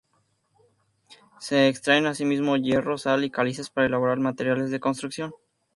[1.39, 5.31] Se extraen asimismo hierro, sal y calizas para elaborar materiales de construcción.